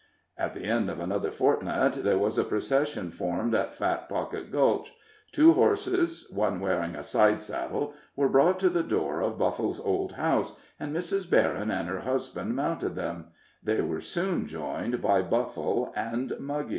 At 0.35 0.55
the 0.55 0.63
end 0.63 0.89
of 0.89 0.99
another 0.99 1.29
fortnight 1.29 1.93
there 1.93 2.17
was 2.17 2.39
a 2.39 2.43
procession 2.43 3.11
formed 3.11 3.53
at 3.53 3.75
Fat 3.75 4.09
Pocket 4.09 4.51
Gulch; 4.51 4.93
two 5.31 5.53
horses, 5.53 6.27
one 6.33 6.59
wearing 6.59 6.95
a 6.95 7.03
side 7.03 7.39
saddle, 7.39 7.93
were 8.15 8.27
brought 8.27 8.57
to 8.61 8.69
the 8.71 8.81
door 8.81 9.21
of 9.21 9.37
Buffle's 9.37 9.79
old 9.79 10.13
house, 10.13 10.59
and 10.79 10.91
Mrs. 10.91 11.29
Berryn 11.29 11.69
and 11.69 11.87
her 11.87 11.99
husband 11.99 12.55
mounted 12.55 12.95
them; 12.95 13.25
they 13.61 13.81
were 13.81 14.01
soon 14.01 14.47
joined 14.47 15.03
by 15.03 15.21
Buffle 15.21 15.93
and 15.95 16.33
Muggy. 16.39 16.69